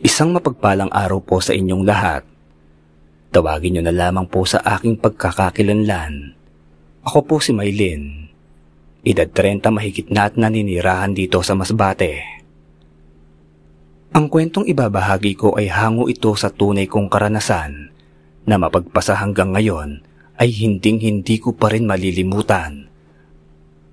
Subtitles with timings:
[0.00, 2.24] Isang mapagpalang araw po sa inyong lahat.
[3.28, 6.32] Tawagin niyo na lamang po sa aking pagkakakilanlan.
[7.04, 8.32] Ako po si Maylin.
[9.04, 12.24] Edad 30 mahigit na at naninirahan dito sa Masbate.
[14.16, 17.92] Ang kwentong ibabahagi ko ay hango ito sa tunay kong karanasan
[18.48, 20.04] na mapagpasa hanggang ngayon
[20.40, 22.92] ay hinding hindi ko pa rin malilimutan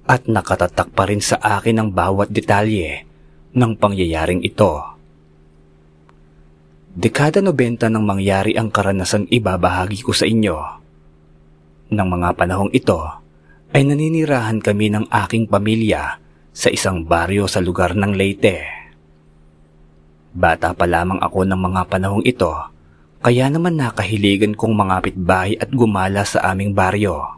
[0.10, 3.06] at nakatatak pa rin sa akin ang bawat detalye
[3.54, 4.99] ng pangyayaring ito.
[7.00, 10.60] Dekada 90 nang mangyari ang karanasan ibabahagi ko sa inyo.
[11.96, 13.00] Nang mga panahong ito,
[13.72, 16.20] ay naninirahan kami ng aking pamilya
[16.52, 18.68] sa isang baryo sa lugar ng Leyte.
[20.36, 22.52] Bata pa lamang ako ng mga panahong ito,
[23.24, 27.32] kaya naman nakahiligan kong mangapit bahay at gumala sa aming baryo.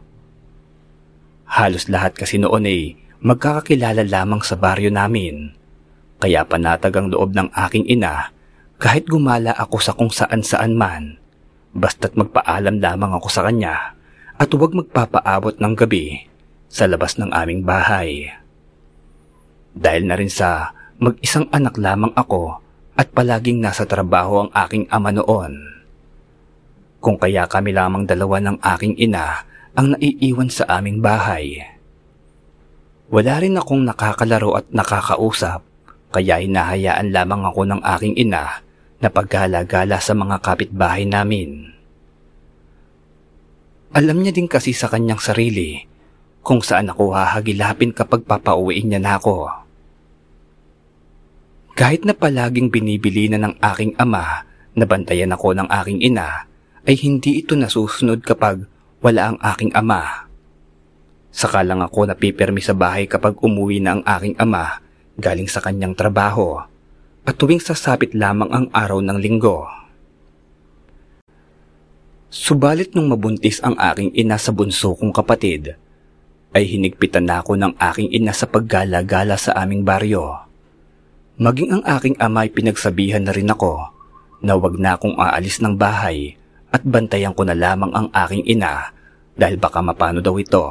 [1.46, 5.54] Halos lahat kasi noon ay magkakakilala lamang sa baryo namin,
[6.18, 8.41] kaya panatag ang loob ng aking ina
[8.82, 11.22] kahit gumala ako sa kung saan saan man,
[11.78, 13.94] basta't magpaalam lamang ako sa kanya
[14.42, 16.26] at huwag magpapaabot ng gabi
[16.66, 18.34] sa labas ng aming bahay.
[19.78, 22.58] Dahil na rin sa mag-isang anak lamang ako
[22.98, 25.62] at palaging nasa trabaho ang aking ama noon.
[26.98, 29.46] Kung kaya kami lamang dalawa ng aking ina
[29.78, 31.62] ang naiiwan sa aming bahay.
[33.14, 35.62] Wala rin akong nakakalaro at nakakausap
[36.10, 38.71] kaya hinahayaan lamang ako ng aking ina
[39.02, 41.74] na paggala-gala sa mga kapitbahay namin.
[43.92, 45.84] Alam niya din kasi sa kanyang sarili
[46.46, 49.52] kung saan ako hahagilapin kapag papauwiin niya na ako.
[51.76, 54.46] Kahit na palaging binibili na ng aking ama
[54.78, 56.46] na bantayan ako ng aking ina,
[56.86, 58.64] ay hindi ito nasusunod kapag
[59.02, 60.30] wala ang aking ama.
[61.34, 64.80] Saka lang ako napipirmi sa bahay kapag umuwi na ang aking ama
[65.18, 66.71] galing sa kanyang trabaho
[67.22, 69.70] at tuwing sasapit lamang ang araw ng linggo.
[72.32, 75.76] Subalit nung mabuntis ang aking ina sa bunso kong kapatid,
[76.52, 80.48] ay hinigpitan na ako ng aking ina sa paggala-gala sa aming baryo.
[81.38, 83.88] Maging ang aking ama ay pinagsabihan na rin ako
[84.42, 86.36] na wag na akong aalis ng bahay
[86.74, 88.92] at bantayan ko na lamang ang aking ina
[89.38, 90.66] dahil baka mapano daw ito.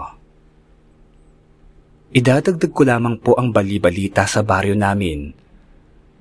[2.11, 5.31] Idadagdag ko lamang po ang bali-balita sa baryo namin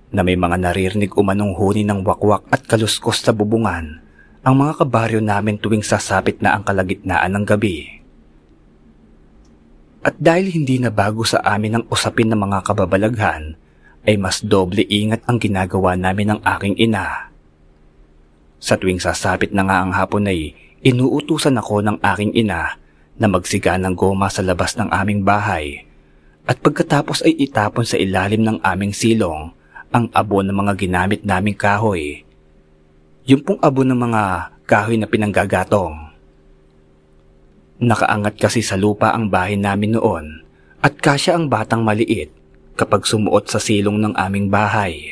[0.10, 4.02] na may mga naririnig umanong huni ng wakwak at kaluskos sa bubungan
[4.40, 8.00] ang mga kabaryo namin tuwing sasapit na ang kalagitnaan ng gabi.
[10.00, 13.60] At dahil hindi na bago sa amin ang usapin ng mga kababalaghan,
[14.08, 17.30] ay mas doble ingat ang ginagawa namin ng aking ina.
[18.64, 20.56] Sa tuwing sasapit na nga ang hapon ay
[20.88, 22.80] inuutusan ako ng aking ina
[23.20, 25.84] na magsiga ng goma sa labas ng aming bahay
[26.48, 29.52] at pagkatapos ay itapon sa ilalim ng aming silong
[29.90, 32.22] ang abo ng mga ginamit naming kahoy.
[33.26, 36.14] Yung pong abo ng mga kahoy na pinanggagatong.
[37.82, 40.46] Nakaangat kasi sa lupa ang bahay namin noon
[40.86, 42.30] at kasya ang batang maliit
[42.78, 45.10] kapag sumuot sa silong ng aming bahay.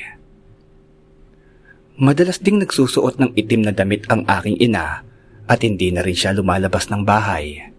[1.97, 5.01] Madalas ding nagsusuot ng itim na damit ang aking ina
[5.49, 7.73] at hindi na rin siya lumalabas ng bahay.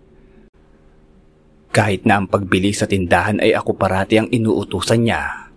[1.71, 5.48] Kahit na ang pagbili sa tindahan ay ako parati ang inuutusan niya.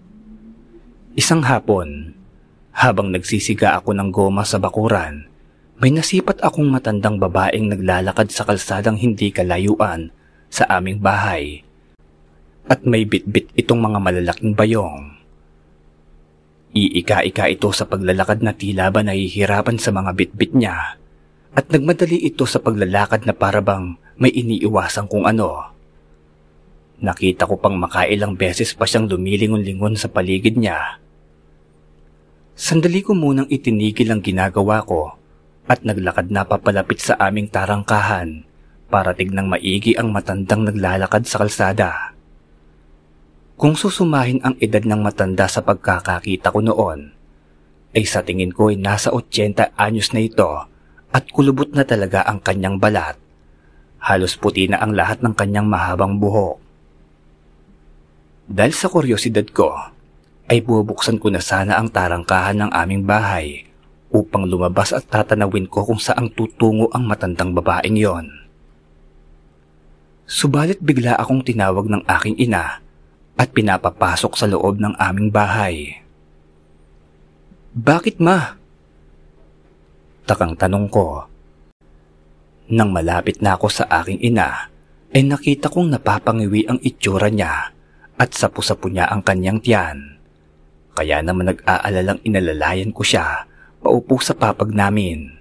[1.12, 2.16] Isang hapon,
[2.72, 5.28] habang nagsisiga ako ng goma sa bakuran,
[5.76, 10.08] may nasipat akong matandang babaeng naglalakad sa kalsadang hindi kalayuan
[10.48, 11.68] sa aming bahay.
[12.64, 15.20] At may bitbit itong mga malalaking bayong.
[16.72, 20.96] Iika-ika ito sa paglalakad na tila ba nahihirapan sa mga bitbit niya
[21.52, 25.71] at nagmadali ito sa paglalakad na parabang may iniiwasan kung ano.
[27.02, 31.02] Nakita ko pang makailang beses pa siyang lumilingon-lingon sa paligid niya.
[32.54, 35.18] Sandali ko munang itinigil ang ginagawa ko
[35.66, 38.46] at naglakad na papalapit sa aming tarangkahan
[38.86, 42.14] para tignang maigi ang matandang naglalakad sa kalsada.
[43.58, 47.18] Kung susumahin ang edad ng matanda sa pagkakakita ko noon,
[47.98, 50.50] ay sa tingin ko ay nasa 80 anyos na ito
[51.10, 53.18] at kulubot na talaga ang kanyang balat.
[54.02, 56.71] Halos puti na ang lahat ng kanyang mahabang buhok.
[58.52, 59.72] Dahil sa kuryosidad ko,
[60.52, 63.64] ay bubuksan ko na sana ang tarangkahan ng aming bahay
[64.12, 68.28] upang lumabas at tatanawin ko kung saang tutungo ang matandang babaeng yon.
[70.28, 72.84] Subalit bigla akong tinawag ng aking ina
[73.40, 76.04] at pinapapasok sa loob ng aming bahay.
[77.72, 78.60] Bakit ma?
[80.28, 81.24] Takang tanong ko.
[82.68, 84.68] Nang malapit na ako sa aking ina,
[85.16, 87.72] ay nakita kong napapangiwi ang itsura niya
[88.22, 90.22] at sapu-sapu niya ang kanyang tiyan.
[90.94, 93.50] Kaya naman nag-aalalang inalalayan ko siya
[93.82, 95.34] paupo sa papag namin.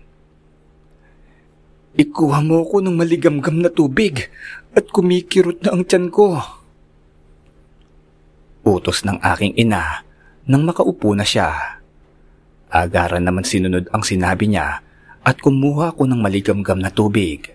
[1.92, 4.32] Ikuha mo ko ng maligamgam na tubig
[4.72, 6.40] at kumikirot na ang tiyan ko.
[8.64, 10.00] Utos ng aking ina
[10.48, 11.52] nang makaupo na siya.
[12.72, 14.80] Agaran naman sinunod ang sinabi niya
[15.20, 17.52] at kumuha ko ng maligamgam na tubig.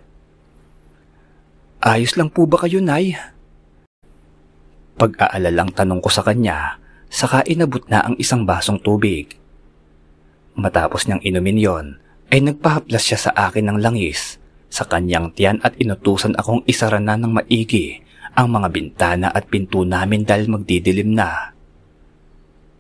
[1.82, 3.18] Ayos lang po ba kayo, Nay?
[5.06, 6.82] Pag-aalalang tanong ko sa kanya,
[7.14, 9.38] saka inabot na ang isang basong tubig.
[10.58, 11.86] Matapos niyang inumin yon,
[12.34, 17.22] ay nagpahaplas siya sa akin ng langis sa kanyang tiyan at inutusan akong isara na
[17.22, 18.02] ng maigi
[18.34, 21.54] ang mga bintana at pinto namin dahil magdidilim na.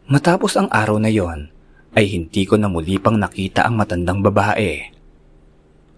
[0.09, 1.53] Matapos ang araw na yon,
[1.93, 4.81] ay hindi ko na muli pang nakita ang matandang babae.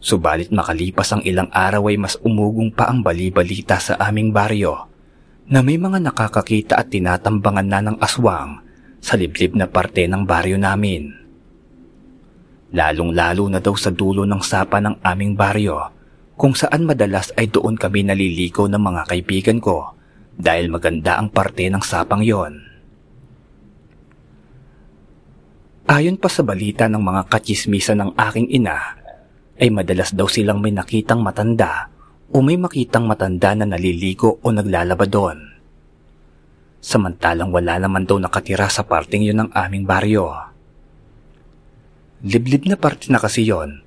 [0.04, 4.97] Subalit makalipas ang ilang araw ay mas umugong pa ang bali-balita sa aming baryo
[5.48, 8.60] na may mga nakakakita at tinatambangan na ng aswang
[9.00, 11.16] sa liblib na parte ng baryo namin.
[12.76, 15.80] Lalong-lalo na daw sa dulo ng sapa ng aming baryo
[16.36, 19.96] kung saan madalas ay doon kami naliligo ng mga kaibigan ko
[20.36, 22.68] dahil maganda ang parte ng sapang yon.
[25.88, 29.00] Ayon pa sa balita ng mga katsismisan ng aking ina,
[29.56, 31.88] ay madalas daw silang may nakitang matanda
[32.32, 35.40] o may makitang matanda na naliligo o naglalaba doon.
[36.84, 40.32] Samantalang wala naman daw nakatira sa parting yun ng aming baryo.
[42.24, 43.82] Liblib na parte na kasi yon,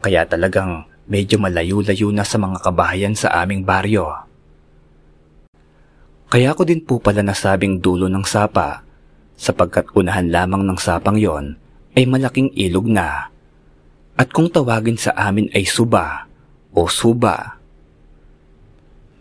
[0.00, 4.26] kaya talagang medyo malayo-layo na sa mga kabahayan sa aming baryo.
[6.26, 8.82] Kaya ko din po pala nasabing dulo ng sapa
[9.38, 11.54] sapagkat unahan lamang ng sapang yon
[11.94, 13.30] ay malaking ilog na.
[14.16, 16.26] At kung tawagin sa amin ay suba
[16.72, 17.55] o suba.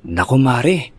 [0.05, 0.93] Naku mare,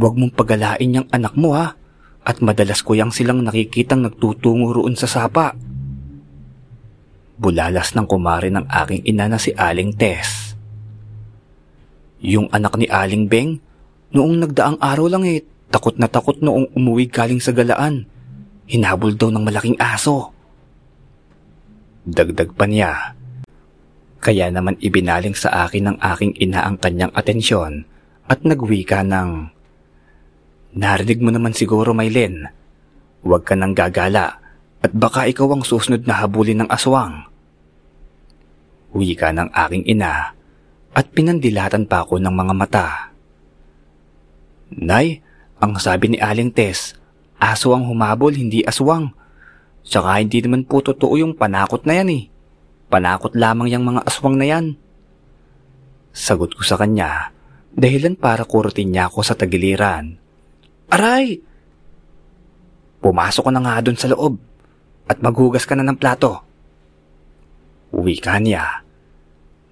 [0.00, 1.76] huwag mong pagalain yung anak mo ha
[2.24, 5.52] at madalas ko yang silang nakikitang nagtutungo roon sa sapa.
[7.36, 10.56] Bulalas ng kumare ng aking ina na si Aling Tess.
[12.24, 13.60] Yung anak ni Aling Beng,
[14.16, 18.08] noong nagdaang araw lang eh, takot na takot noong umuwi galing sa galaan.
[18.64, 20.32] Hinabol daw ng malaking aso.
[22.08, 23.12] Dagdag pa niya.
[24.24, 27.84] Kaya naman ibinaling sa akin ng aking ina ang kanyang atensyon
[28.26, 29.56] at nagwika ng,
[30.76, 32.44] Narinig mo naman siguro, Maylin.
[33.24, 34.38] Huwag ka nang gagala
[34.84, 37.24] at baka ikaw ang susunod na habulin ng aswang.
[38.92, 40.36] Wika ng aking ina
[40.92, 42.86] at pinandilatan pa ako ng mga mata.
[44.76, 45.24] Nay,
[45.58, 46.92] ang sabi ni Aling Tess,
[47.40, 49.16] aso ang humabol, hindi aswang.
[49.80, 52.24] Tsaka hindi naman po totoo yung panakot na yan eh.
[52.92, 54.76] Panakot lamang yung mga aswang na yan.
[56.12, 57.35] Sagot ko sa kanya,
[57.76, 60.16] dahilan para kurutin niya ako sa tagiliran.
[60.88, 61.44] Aray!
[63.04, 64.40] Pumasok ko na nga doon sa loob
[65.06, 66.40] at maghugas ka na ng plato.
[67.92, 68.82] Uwi ka niya.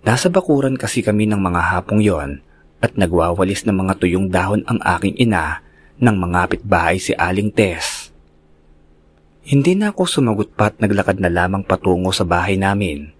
[0.04, 2.44] Nasa bakuran kasi kami ng mga hapong yon
[2.84, 5.64] at nagwawalis ng mga tuyong dahon ang aking ina
[5.96, 8.12] ng mga pitbahay si Aling Tess.
[9.48, 13.12] Hindi na ako sumagot pa at naglakad na lamang patungo sa bahay namin.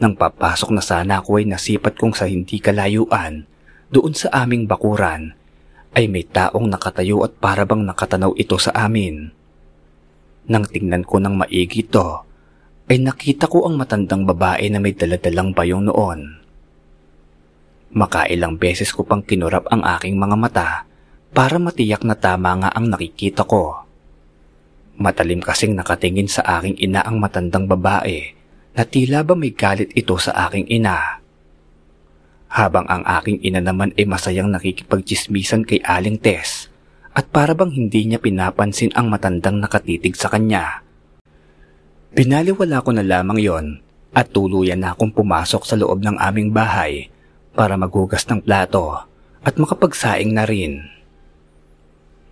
[0.00, 3.44] Nang papasok na sana ako ay nasipat kong sa hindi kalayuan
[3.90, 5.34] doon sa aming bakuran
[5.98, 9.34] ay may taong nakatayo at parabang nakatanaw ito sa amin.
[10.46, 12.22] Nang tingnan ko ng maigi to,
[12.90, 16.42] ay nakita ko ang matandang babae na may daladalang bayong noon.
[17.90, 20.68] Makailang beses ko pang kinurap ang aking mga mata
[21.34, 23.82] para matiyak na tama nga ang nakikita ko.
[24.98, 28.34] Matalim kasing nakatingin sa aking ina ang matandang babae
[28.74, 31.18] na tila ba may galit ito sa aking ina.
[32.50, 36.66] Habang ang aking ina naman ay masayang nakikipagchismisan kay Aling Tess
[37.14, 40.82] at para bang hindi niya pinapansin ang matandang nakatitig sa kanya.
[42.10, 43.66] Pinaliwala ko na lamang yon
[44.10, 47.06] at tuluyan na akong pumasok sa loob ng aming bahay
[47.54, 49.06] para maghugas ng plato
[49.46, 50.90] at makapagsaing na rin.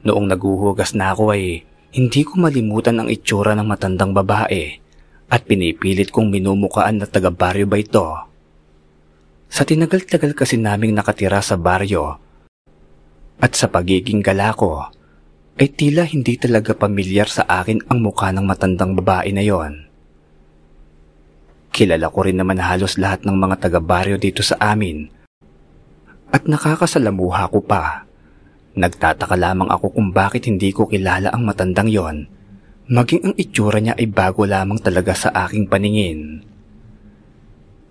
[0.03, 1.63] Noong naguhugas na ako ay
[1.95, 4.83] hindi ko malimutan ang itsura ng matandang babae
[5.31, 8.27] at pinipilit kong minumukaan na taga-baryo ba ito.
[9.49, 12.21] Sa tinagal-tagal kasi naming nakatira sa baryo
[13.38, 14.90] at sa pagiging gala ko,
[15.59, 19.88] ay tila hindi talaga pamilyar sa akin ang mukha ng matandang babae na yon.
[21.75, 25.11] Kilala ko rin naman halos lahat ng mga taga-baryo dito sa amin
[26.28, 28.05] at nakakasalamuha ko pa.
[28.78, 32.17] Nagtataka lamang ako kung bakit hindi ko kilala ang matandang yon,
[32.87, 36.48] maging ang itsura niya ay bago lamang talaga sa aking paningin.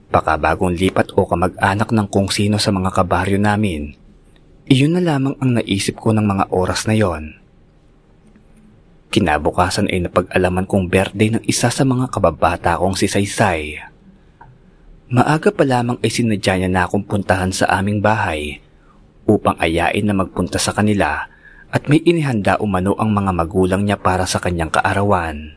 [0.07, 4.07] Baka bagong lipat o kamag-anak ng kung sino sa mga kabaryo namin
[4.67, 7.39] iyon na lamang ang naisip ko ng mga oras na yon.
[9.07, 13.79] Kinabukasan ay napag-alaman kong birthday ng isa sa mga kababata kong si Saysay.
[15.07, 18.59] Maaga pa lamang ay sinadya niya na akong puntahan sa aming bahay
[19.23, 21.31] upang ayain na magpunta sa kanila
[21.71, 25.55] at may inihanda umano ang mga magulang niya para sa kanyang kaarawan.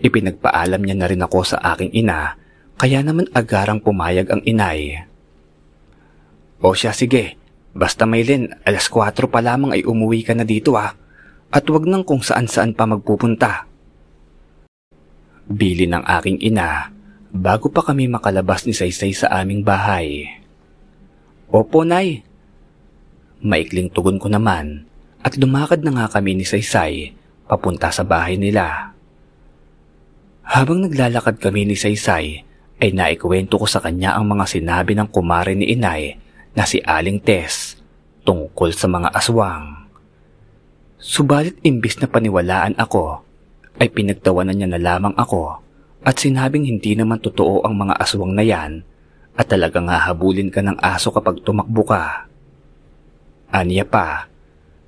[0.00, 2.36] Ipinagpaalam niya na rin ako sa aking ina
[2.80, 5.04] kaya naman agarang pumayag ang inay.
[6.60, 7.40] O siya sige,
[7.70, 10.90] Basta Maylin, alas 4 pa lamang ay umuwi ka na dito ah.
[11.50, 13.66] At wag nang kung saan-saan pa magpupunta.
[15.50, 16.94] Bili ng aking ina
[17.30, 20.30] bago pa kami makalabas ni Saysay sa aming bahay.
[21.50, 22.22] Opo, Nay.
[23.42, 24.86] Maikling tugon ko naman
[25.26, 27.14] at lumakad na nga kami ni Saysay
[27.50, 28.94] papunta sa bahay nila.
[30.46, 32.44] Habang naglalakad kami ni Saysay,
[32.80, 36.16] ay naikwento ko sa kanya ang mga sinabi ng kumare ni Inay
[36.56, 37.76] na si Aling Tess
[38.24, 39.88] tungkol sa mga aswang.
[41.00, 43.24] Subalit imbis na paniwalaan ako,
[43.80, 45.60] ay pinagtawanan niya na lamang ako
[46.04, 48.84] at sinabing hindi naman totoo ang mga aswang na yan
[49.36, 52.28] at talagang hahabulin ka ng aso kapag tumakbo ka.
[53.52, 54.28] Aniya pa,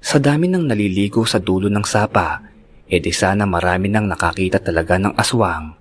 [0.02, 2.51] sa dami ng naliligo sa dulo ng sapa,
[2.92, 5.72] edi sana marami nang nakakita talaga ng aswang.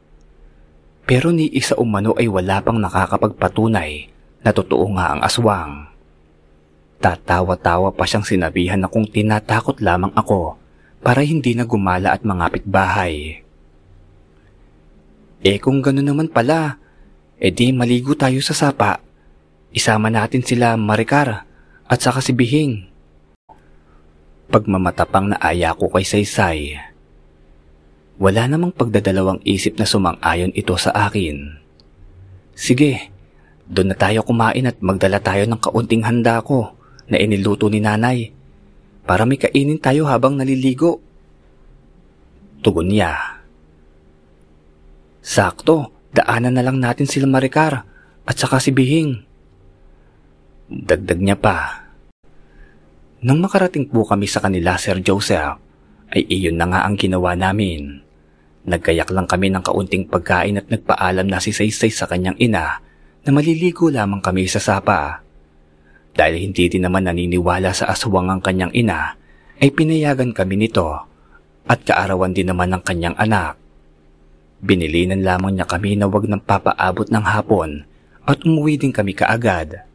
[1.04, 4.08] Pero ni isa umano ay wala pang nakakapagpatunay
[4.48, 5.92] na totoo nga ang aswang.
[7.04, 10.56] Tatawa-tawa pa siyang sinabihan na kung tinatakot lamang ako
[11.04, 13.44] para hindi na gumala at mangapit bahay.
[15.42, 16.80] Eh kung gano'n naman pala,
[17.42, 19.04] edi maligo tayo sa sapa.
[19.76, 21.44] Isama natin sila Maricar
[21.92, 22.88] at saka si Bihing.
[24.48, 26.91] Pagmamatapang na aya ko kay Saysay.
[28.18, 31.62] Wala namang pagdadalawang isip na sumang-ayon ito sa akin.
[32.58, 33.12] Sige,
[33.72, 36.76] doon na tayo kumain at magdala tayo ng kaunting handa ko
[37.08, 38.36] na iniluto ni nanay
[39.08, 41.00] para may kainin tayo habang naliligo.
[42.62, 43.42] Tugon niya.
[45.24, 47.88] Sakto, daanan na lang natin sila Maricar
[48.28, 49.24] at saka si Bihing.
[50.72, 51.88] Dagdag niya pa.
[53.22, 55.62] Nang makarating po kami sa kanila, Sir Joseph,
[56.12, 58.04] ay iyon na nga ang ginawa namin.
[58.68, 62.84] Nagkayak lang kami ng kaunting pagkain at nagpaalam na si Saysay sa kanyang ina
[63.26, 65.26] na maliligo lamang kami sa sapa.
[66.12, 69.16] Dahil hindi din naman naniniwala sa aswang ang kanyang ina,
[69.62, 70.90] ay pinayagan kami nito
[71.66, 73.56] at kaarawan din naman ng kanyang anak.
[74.62, 77.86] Binilinan lamang niya kami na wag nang papaabot ng hapon
[78.28, 79.86] at umuwi din kami kaagad.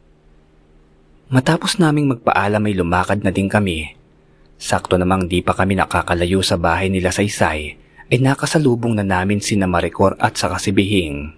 [1.27, 3.95] Matapos naming magpaalam ay lumakad na din kami.
[4.57, 9.37] Sakto namang di pa kami nakakalayo sa bahay nila sa Isay ay nakasalubong na namin
[9.37, 11.37] si Maricor at saka si Bihing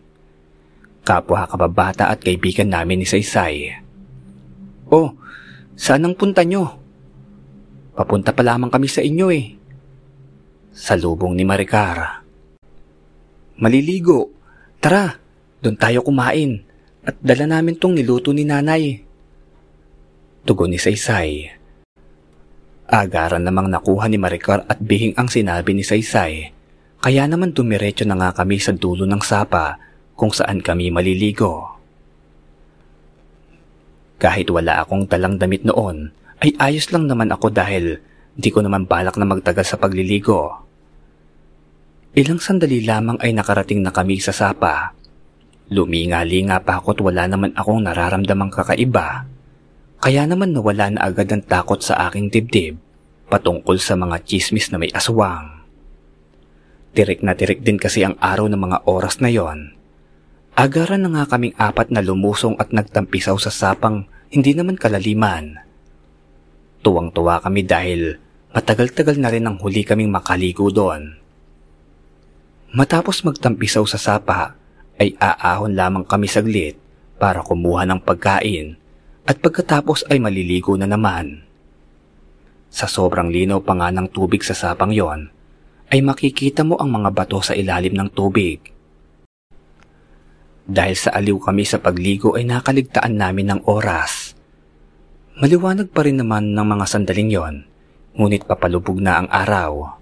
[1.09, 3.81] kapwa kababata at kaibigan namin ni Saysay.
[4.93, 5.17] Oh,
[5.73, 6.77] saan ang punta nyo?
[7.97, 9.57] Papunta pa lamang kami sa inyo eh.
[10.69, 12.21] Sa lubong ni Maricar.
[13.57, 14.29] Maliligo.
[14.79, 15.11] Tara,
[15.59, 16.63] doon tayo kumain
[17.01, 19.01] at dala namin tong niluto ni nanay.
[20.45, 21.58] Tugon ni Saysay.
[22.89, 26.49] Agaran namang nakuha ni Maricar at bihing ang sinabi ni Saysay.
[26.97, 29.77] Kaya naman dumiretso na nga kami sa dulo ng sapa
[30.17, 31.69] kung saan kami maliligo.
[34.17, 36.09] Kahit wala akong talang damit noon,
[36.41, 38.01] ay ayos lang naman ako dahil
[38.35, 40.65] hindi ko naman balak na magtagal sa pagliligo.
[42.17, 44.97] Ilang sandali lamang ay nakarating na kami sa sapa.
[45.69, 49.29] Luminga-linga pa ako at wala naman akong nararamdamang kakaiba.
[49.99, 52.79] Kaya naman nawala na agad ang takot sa aking dibdib
[53.27, 55.59] patungkol sa mga chismis na may aswang.
[56.95, 59.75] Tirik na tirik din kasi ang araw ng mga oras na yon
[60.55, 65.67] Agaran na nga kaming apat na lumusong at nagtampisaw sa sapang hindi naman kalaliman.
[66.79, 68.15] Tuwang-tuwa kami dahil
[68.55, 71.19] matagal-tagal na rin ang huli kaming makaligo doon.
[72.71, 74.55] Matapos magtampisaw sa sapa,
[74.99, 76.75] ay aahon lamang kami saglit
[77.19, 78.79] para kumuha ng pagkain
[79.29, 81.45] at pagkatapos ay maliligo na naman.
[82.73, 85.29] Sa sobrang linaw pa nga ng tubig sa sapang yon,
[85.93, 88.73] ay makikita mo ang mga bato sa ilalim ng tubig
[90.69, 94.37] dahil sa aliw kami sa pagligo ay nakaligtaan namin ng oras.
[95.41, 97.55] Maliwanag pa rin naman ng mga sandaling yon,
[98.13, 99.97] ngunit papalubog na ang araw.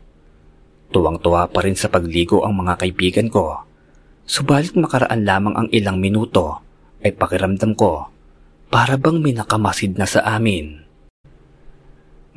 [0.91, 3.63] Tuwang-tuwa pa rin sa pagligo ang mga kaibigan ko.
[4.27, 6.59] Subalit makaraan lamang ang ilang minuto
[6.99, 8.16] ay pakiramdam ko
[8.67, 10.83] para bang may nakamasid na sa amin.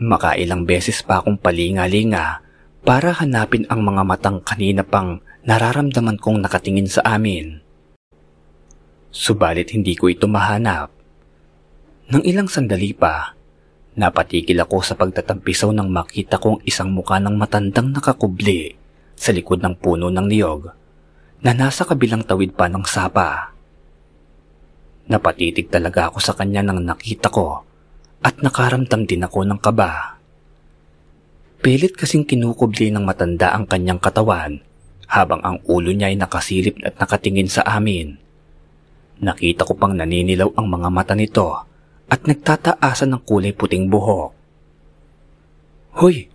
[0.01, 2.41] Makailang beses pa akong palinga-linga
[2.81, 7.61] para hanapin ang mga matang kanina pang nararamdaman kong nakatingin sa amin.
[9.13, 10.89] Subalit hindi ko ito mahanap.
[12.11, 13.37] Nang ilang sandali pa,
[14.01, 18.79] Napatigil ako sa pagtatampisaw nang makita kong isang muka ng matandang nakakubli
[19.19, 20.71] sa likod ng puno ng niyog
[21.43, 23.51] na nasa kabilang tawid pa ng sapa.
[25.11, 27.67] Napatitig talaga ako sa kanya nang nakita ko
[28.23, 30.23] at nakaramdam din ako ng kaba.
[31.61, 34.63] Pilit kasing kinukubli ng matanda ang kanyang katawan
[35.11, 38.15] habang ang ulo niya ay nakasilip at nakatingin sa amin.
[39.21, 41.59] Nakita ko pang naninilaw ang mga mata nito
[42.07, 44.31] at nagtataasan ng kulay puting buhok.
[46.01, 46.31] Hoy,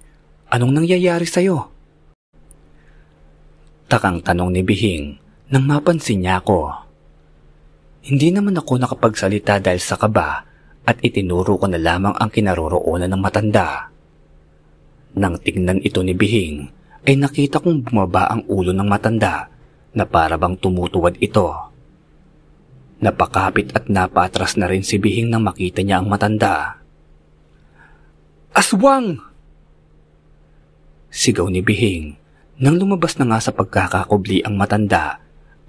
[0.52, 1.72] anong nangyayari sa'yo?
[3.88, 5.16] Takang tanong ni Bihing
[5.50, 6.85] nang mapansin niya ako.
[8.06, 10.46] Hindi naman ako nakapagsalita dahil sa kaba
[10.86, 13.90] at itinuro ko na lamang ang kinaroroonan ng matanda.
[15.18, 16.70] Nang tignan ito ni Bihing,
[17.10, 19.50] ay nakita kong bumaba ang ulo ng matanda
[19.98, 21.50] na parabang tumutuwad ito.
[23.02, 26.78] Napakapit at napatras na rin si Bihing nang makita niya ang matanda.
[28.54, 29.18] Aswang!
[31.10, 32.22] Sigaw ni Bihing
[32.62, 35.18] nang lumabas na nga sa pagkakakubli ang matanda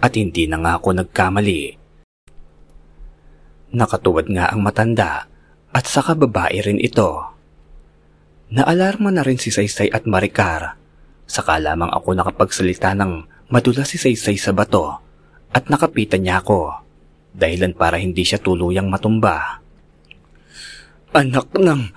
[0.05, 1.86] at hindi na nga ako nagkamali.
[3.77, 5.29] Nakatuwad nga ang matanda
[5.77, 7.29] at saka babae rin ito.
[8.49, 10.81] Naalarma na rin si Saysay at Maricar.
[11.29, 14.97] Saka lamang ako nakapagsalita ng madula si Saysay sa bato
[15.53, 16.73] at nakapitan niya ako
[17.37, 19.61] dahilan para hindi siya tuluyang matumba.
[21.13, 21.93] Anak ng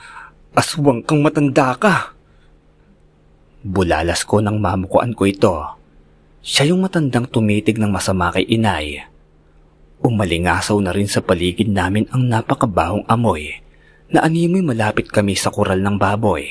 [0.59, 2.11] aswang kang matanda ka.
[3.63, 5.55] Bulalas ko nang mamukuan ko ito.
[6.43, 9.03] Siya yung matandang tumitig ng masama kay inay.
[9.99, 13.59] Umalingasaw na rin sa paligid namin ang napakabahong amoy
[14.07, 16.47] na animoy malapit kami sa kural ng baboy.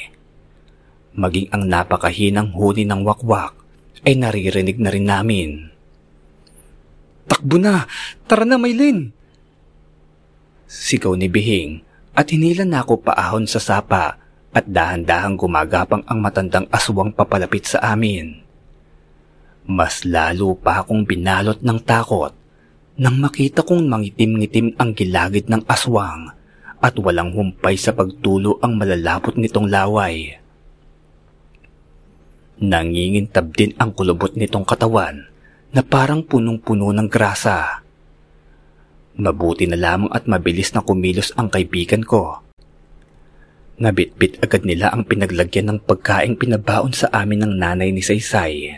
[1.17, 3.57] Maging ang napakahinang huni ng wakwak
[4.05, 5.50] ay naririnig na rin namin.
[7.25, 7.88] Takbo na!
[8.28, 9.11] Tara na, Maylin!
[10.69, 11.81] Sigaw ni Bihing
[12.12, 14.21] at hinila na ako paahon sa sapa
[14.52, 18.45] at dahan-dahang gumagapang ang matandang aswang papalapit sa amin.
[19.64, 22.38] Mas lalo pa akong binalot ng takot
[22.98, 26.34] nang makita kong mangitim-ngitim ang gilagid ng aswang
[26.82, 30.34] at walang humpay sa pagtulo ang malalapot nitong laway.
[32.58, 35.30] Nangingintab din ang kulubot nitong katawan
[35.70, 37.87] na parang punong-puno ng grasa.
[39.14, 42.42] Mabuti na lamang at mabilis na kumilos ang kaibigan ko.
[43.78, 48.74] Nabitbit agad nila ang pinaglagyan ng pagkaing pinabaon sa amin ng nanay ni Saysay.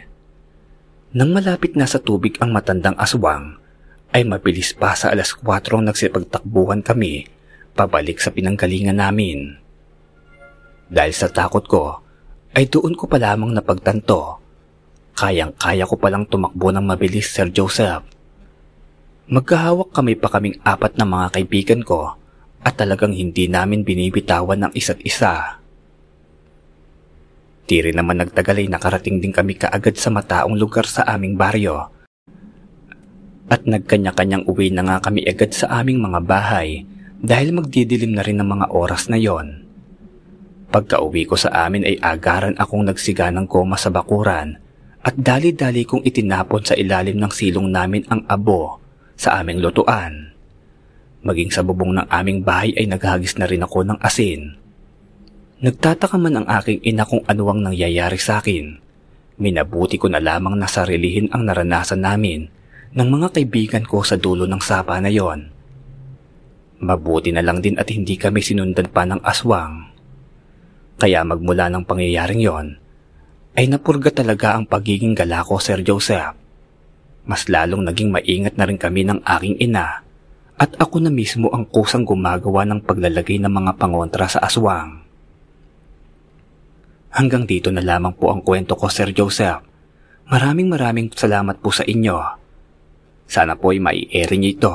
[1.16, 3.56] Nang malapit na sa tubig ang matandang aswang,
[4.11, 7.31] ay mabilis pa sa alas 4 ang nagsipagtakbuhan kami
[7.75, 9.59] pabalik sa pinanggalingan namin.
[10.90, 12.03] Dahil sa takot ko,
[12.55, 14.40] ay doon ko pa lamang napagtanto
[15.20, 18.09] Kayang-kaya ko palang tumakbo ng mabilis, Sir Joseph.
[19.29, 22.16] Magkahawak kami pa kaming apat na mga kaibigan ko
[22.64, 25.61] at talagang hindi namin binibitawan ng isa't isa.
[27.68, 31.92] Di naman nagtagal ay nakarating din kami kaagad sa mataong lugar sa aming baryo.
[33.51, 36.87] At nagkanya-kanyang uwi na nga kami agad sa aming mga bahay
[37.19, 39.67] dahil magdidilim na rin ng mga oras na yon.
[40.71, 44.55] Pagka uwi ko sa amin ay agaran akong nagsiga ng koma sa bakuran
[45.03, 48.79] at dali-dali kong itinapon sa ilalim ng silong namin ang abo
[49.19, 50.31] sa aming lutuan.
[51.27, 54.55] Maging sa bubong ng aming bahay ay naghagis na rin ako ng asin.
[55.61, 58.79] Nagtataka man ang aking ina kung ano ang nangyayari sa akin.
[59.43, 62.60] Minabuti ko na lamang na sarilihin ang naranasan namin
[62.90, 65.46] ng mga kaibigan ko sa dulo ng sapa na yon.
[66.83, 69.94] Mabuti na lang din at hindi kami sinundan pa ng aswang.
[70.98, 72.83] Kaya magmula ng pangyayaring yon,
[73.55, 76.35] ay napurga talaga ang pagiging gala ko, Sir Joseph.
[77.31, 80.03] Mas lalong naging maingat na rin kami ng aking ina
[80.59, 84.98] at ako na mismo ang kusang gumagawa ng paglalagay ng mga pangontra sa aswang.
[87.14, 89.62] Hanggang dito na lamang po ang kwento ko, Sir Joseph.
[90.26, 92.40] Maraming maraming salamat po sa inyo.
[93.31, 94.75] Sana po ay mai-air niyo ito.